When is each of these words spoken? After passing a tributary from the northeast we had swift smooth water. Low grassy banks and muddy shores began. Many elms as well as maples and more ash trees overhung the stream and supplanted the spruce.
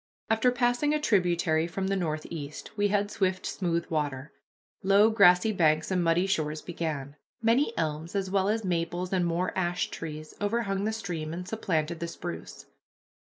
After 0.31 0.51
passing 0.51 0.95
a 0.95 0.99
tributary 0.99 1.67
from 1.67 1.85
the 1.85 1.95
northeast 1.95 2.75
we 2.75 2.87
had 2.87 3.11
swift 3.11 3.45
smooth 3.45 3.85
water. 3.91 4.33
Low 4.81 5.11
grassy 5.11 5.51
banks 5.51 5.91
and 5.91 6.03
muddy 6.03 6.25
shores 6.25 6.63
began. 6.63 7.17
Many 7.39 7.71
elms 7.77 8.15
as 8.15 8.27
well 8.31 8.49
as 8.49 8.65
maples 8.65 9.13
and 9.13 9.27
more 9.27 9.55
ash 9.55 9.91
trees 9.91 10.33
overhung 10.41 10.85
the 10.85 10.91
stream 10.91 11.33
and 11.35 11.47
supplanted 11.47 11.99
the 11.99 12.07
spruce. 12.07 12.65